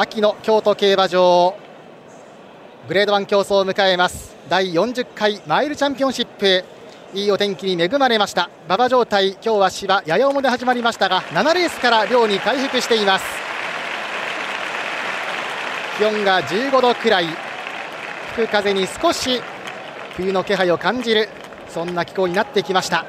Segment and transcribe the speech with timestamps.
[0.00, 1.56] 秋の京都競馬場
[2.86, 4.36] グレード1競争を迎えます。
[4.48, 6.64] 第40回マイルチャンピオンシップ
[7.14, 8.48] いいお天気に恵まれました。
[8.68, 13.24] 馬場状態今日は芝やや重で始まりましたが7レースから量に回復しています。
[15.98, 17.26] 気温が15度くらい。
[18.36, 19.42] 吹く風に少し
[20.14, 21.28] 冬の気配を感じる
[21.70, 23.04] そんな気候になってきました。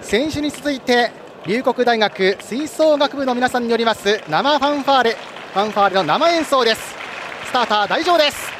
[0.00, 1.12] 選手に続いて
[1.46, 5.33] 龍谷大学吹奏楽部の皆さんによります生ファンファーレ。
[5.54, 6.80] ファンファーレの生演奏です。
[7.46, 8.53] スターター大丈夫です。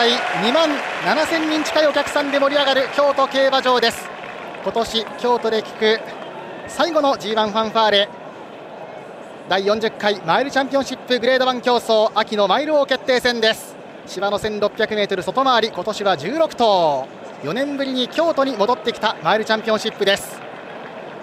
[0.00, 0.70] 在2万
[1.04, 4.08] 7000人近いお客さんで盛り上がる京都競馬場です。
[4.62, 6.00] 今年京都で聞く
[6.68, 8.08] 最後の G1 ファンファーレ
[9.50, 13.76] 第40回マイルチャンピオンシップグレード1競争秋のマイル王決定戦です。
[14.06, 17.06] 芝の 1600m 外回り今年は16頭。
[17.42, 20.40] 4年ぶりに京都に戻ってきたマイルチャンピオンシップです。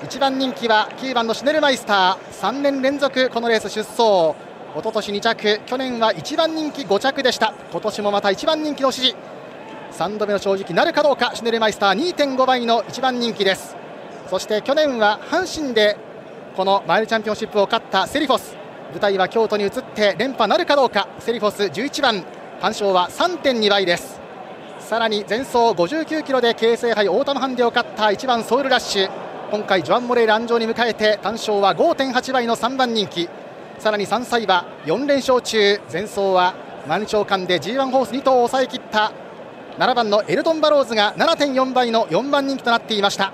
[0.03, 2.47] 1番人気は9番のシュネルマイスター。
[2.47, 4.35] 3年連続このレース出走。
[4.77, 7.51] 一昨年2着去年は1番人気5着でした。
[7.71, 9.15] 今年もまた1番人気の支持
[9.93, 13.75] 3度目の正直なるかどうかシュネルマイスター2.5倍の1番人気です。
[14.29, 15.97] そして去年は阪神で
[16.55, 18.55] このマイルチャンピオンシップを勝ったセリフォス。
[18.91, 21.07] 舞台は京都に移って連覇なるかどうか。
[21.17, 22.23] セリフォス11番。
[22.61, 24.21] 単勝は3.2倍です。
[24.79, 29.09] さらに前走59キロで京成杯オータムハンデを勝った1番ソウルラッシュ。
[29.49, 33.27] 今回ジョアン・モレール安城に迎えて単勝は5.8倍の3番人気。
[33.79, 36.55] さらに3歳馬4連勝中前走は
[36.87, 39.11] 満潮間で G1 ホース2頭を抑えきった
[39.77, 43.31] 7番のエルトン・バローズが7.4倍の4番人気となっていました。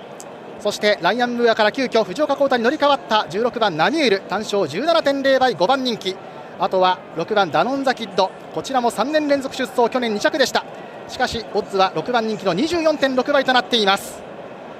[0.60, 6.16] そしてライアン・ムーアから急遽藤岡浩太に乗り換わった16番ナミュール単勝17.0倍5番人気。
[6.58, 10.64] あとは6番ダノンザキッドこちらも3年連続出走去年2着でした。
[11.08, 14.22] しかしオッズは6番人気の24.6倍となっています。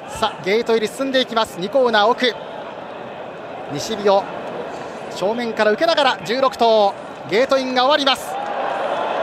[0.08, 1.58] さあゲート入り進んでいきます。
[1.58, 2.32] 2コーナー奥。
[3.72, 4.22] 西日を
[5.16, 6.94] 正面から受けながら16頭
[7.30, 8.34] ゲートインが終わります。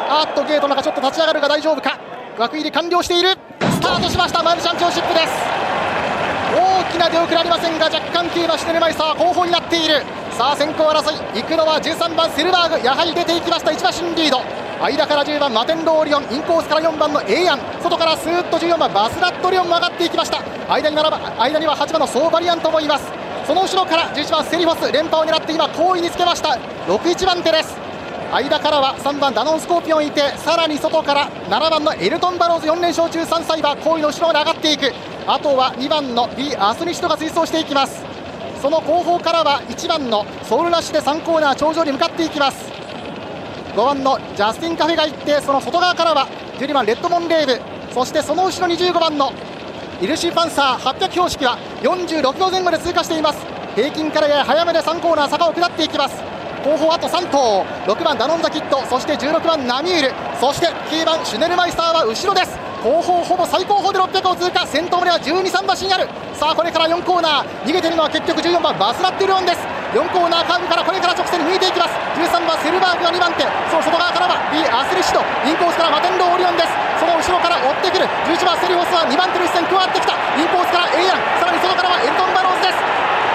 [0.09, 1.97] あっとゲートの中ちょっと立ち上がるが大丈夫か。
[2.37, 3.29] 枠入り完了している。
[3.59, 4.41] スタートしました。
[4.43, 5.27] マルチャンピオンシップです。
[6.53, 10.01] 大きな出遅れありませんが若干9馬シュネルマイスター後方になっている。
[10.31, 11.41] さあ先行争い。
[11.41, 12.85] 行くのは13番セルバーグ。
[12.85, 13.71] やはり出ていきました。
[13.71, 14.41] 1馬身リード。
[14.81, 16.23] 間から10番マテンローリオン。
[16.31, 17.59] インコースから4番のエイアン。
[17.81, 20.41] 外からスーッと14番バスラットリオンも上がっていきました。
[20.67, 23.20] 間に7番間には8番のソーバリアントもいます。
[23.45, 26.57] その後ろから11番セリフォス連覇を狙って今後位につけました。
[26.87, 27.77] 61番手です。
[28.31, 34.93] 間からは3番ダノンスコーピオンいてさらに外から7番のエルトンバローズ4連勝中3歳馬後位の後ろまで上がっていく。
[35.27, 38.03] あとは2番のビアスニシトが追走していきます。
[38.61, 42.71] その後方からは1番のソウルラッシュで3コーナー頂上に向かっていきます。
[43.75, 46.27] 5番のジャスティンカフェが行ってその外側からは
[46.59, 47.59] 12番レッドモンレーブ。
[47.93, 49.33] そしてその後ろ25番の
[50.01, 53.45] イルシーパンサー800標識は46秒前後で通過しています。
[53.75, 56.15] 平均からやや早めで3コーナー坂を下っていきます。
[56.65, 57.63] 後方あと3頭。
[57.85, 60.11] 6番ダノンザキットそして16番ナミール。
[60.39, 62.57] そして9番シュネルマイスターは後ろです。
[62.83, 64.65] 後方ほぼ最高峰で600を通過。
[64.65, 66.09] 先頭までは12、3馬身ある。
[66.33, 67.45] さあこれから4コーナー。
[67.69, 69.80] 逃げているのは結局14番バスラッテルオンです。
[69.91, 71.95] 4コーナーカーブからこれから直線に抜いていきます。
[72.15, 73.43] 13番セルバーグが2番手。
[73.67, 75.19] その外側からは B アスリシド。
[75.43, 76.71] インコースからマテンローオリオンです。
[76.95, 78.07] その後ろから追ってくる。
[78.31, 80.15] 11番セリフォスは2番手の一戦加わってきた。
[80.39, 82.79] インコースからエイアンさらに外からはエルトン・バローズです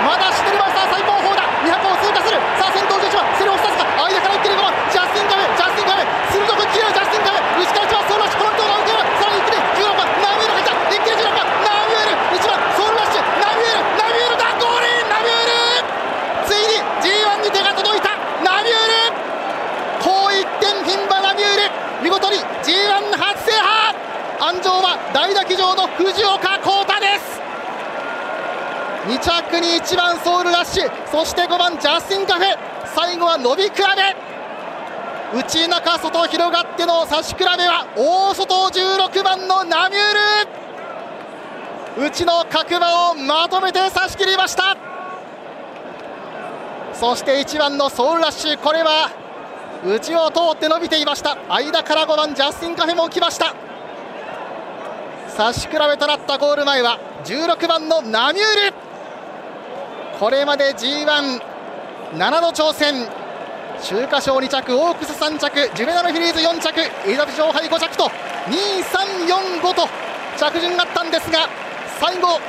[0.00, 15.84] まだシュネルマイスター最高峰だ200を通過するさあ先頭11番セリフォスですか間から1.5番ジャスティン・カメジャスティン・カメ鋭く切れるジャスティン・カメ内から1番ソウルラッシュこの人が受けるさらに一気に16番ナミュール入った一気に16番ナミュール1番ソウルラッシュナミュールナミュールだゴールインナミュール
[16.48, 19.20] ついに G1 に手が届いたナミュール
[20.00, 27.40] 高一点牝馬ナミュール見事に G1 初制覇安城は大打騎乗の藤岡浩太です
[29.16, 30.90] 2着に1番ソウルラッシュ。
[31.10, 32.58] そして5番ジャスティンカフェ。
[32.94, 33.70] 最後は伸び比
[35.32, 35.36] べ。
[35.38, 42.06] 内中外広がっての差し比べは大外16番のナミュール。
[42.06, 44.76] 内の角馬をまとめて差し切りました。
[46.92, 48.58] そして1番のソウルラッシュ。
[48.58, 49.10] これは
[49.84, 51.38] 内を通って伸びていました。
[51.48, 53.54] 間から5番ジャスティンカフェも来ました。
[55.28, 58.85] 差し比べとなったゴール前は16番のナミュール。
[60.18, 61.38] これまで G17
[62.40, 63.06] 度挑戦
[63.78, 69.86] 秋華賞2着オークス3着ジュベナルフィリーズ4着エリザベス勝杯5着と2345と
[70.38, 71.48] 着順があったんですが
[72.00, 72.40] 最後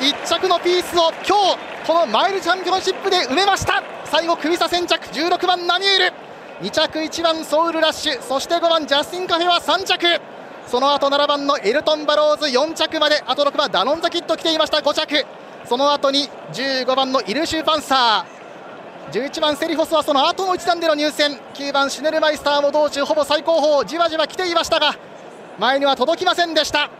[0.00, 3.80] 1着のピースを今日このマイルチャンピオンシップで埋めました。
[4.04, 6.66] 最後クビ差先着16番ナミュール。
[6.66, 10.20] 2着1番ソウルラッシュそして5番ジャスティンカフェは3着。
[10.66, 15.24] その後7番のエルトンバローズ4着まであと6番ダノンザキッド来ていました5着。
[15.68, 18.36] その後に15番のイルシューパンサー。
[19.12, 23.84] 11番セリフォスはその後の一段での入選9番シュネルマイスターも道中ほぼ最高峰。
[23.84, 24.96] じわじわ来ていましたが
[25.58, 26.90] 前には届きませんでした。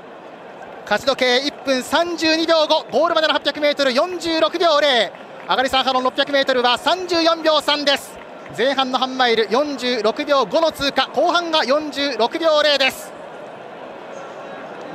[0.84, 5.10] 勝ち時計1分32秒5ゴールまでの 800m46 秒0
[5.48, 8.16] 上がり3波の 600m は34秒3です。
[8.56, 11.08] 前半の半マイル46秒5の通過。
[11.12, 13.15] 後半が46秒0です。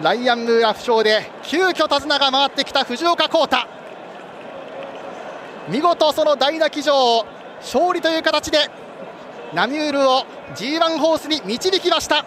[0.01, 3.57] ライアン・ムーア負傷で急遽手綱が回ってきた藤岡浩太。
[5.69, 7.25] 見事その大打騎乗を
[7.59, 8.57] 勝利という形で
[9.53, 10.25] ナミュールを
[10.56, 12.25] G1 ホースに導きました。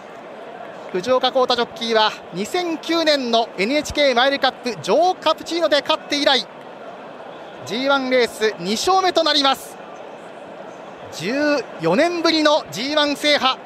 [0.93, 6.47] 藤岡浩太ジョッキーは2009年の NHK マイルカップジョー・カプチーノで勝って以来
[7.65, 9.75] G1 レース2勝目となります。
[11.11, 13.59] 14年ぶりの G1 制覇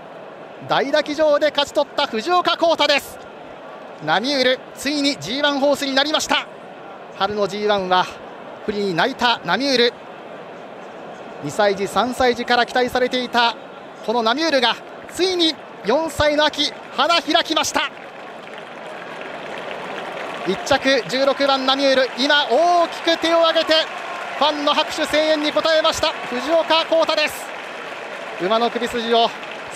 [0.67, 3.28] 大打騎場で勝ち取った藤岡浩太です。
[4.03, 6.47] ナミュールついに G1 ホースになりました。
[7.17, 8.05] 春の G1 は
[8.65, 9.41] 不利に泣いた。
[9.43, 9.93] ナミュール
[11.43, 13.55] 2歳児3歳児から期待されていた。
[14.05, 14.75] このナミュールが
[15.11, 15.53] ついに
[15.83, 17.91] 4歳の秋花開きました。
[20.45, 23.73] 1着16番ナミュール今大きく手を挙げて
[24.37, 26.13] ファンの拍手声援に応えました。
[26.29, 27.45] 藤岡浩太です。
[28.41, 29.29] 馬の首筋を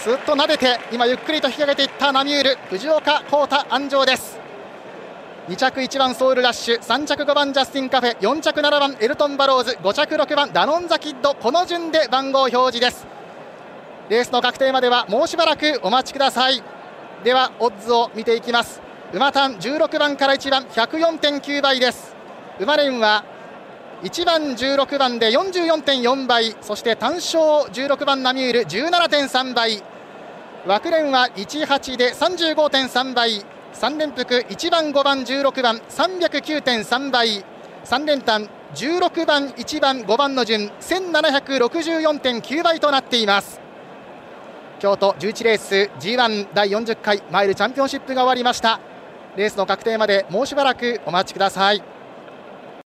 [0.03, 2.57] すっと撫でて今ゆっくりと引き上げていったナミュール。
[2.69, 4.37] 藤岡浩太安城です。
[5.47, 13.07] 2着1番ソウルラッシュ3着5番ジャスティンカフェ4着7番エルトンバローズ5着6番ダノンザキッドこの順で番号表示です。
[14.09, 16.61] レースの確定まではもうしばらくお待ちください。
[17.23, 18.81] ではオッズを見ていきます。
[19.13, 22.13] 馬単16番から1番104.9倍です。
[22.59, 23.23] 馬連は
[24.03, 27.39] 1番16番で44.4倍そして単勝
[27.71, 29.81] 16番ナミュール17.3倍。
[30.67, 33.45] 枠連は18で35.3倍。
[33.73, 37.45] 3連複1番5番16番309.3倍。
[37.85, 43.61] 3連単16番1番5番の順1764.9倍となっています。
[44.79, 48.81] 京都11レース G1 第40回マイルチャンピオンシップが終わりました。
[49.37, 51.92] レースの確定までもうしばらくお待ちください。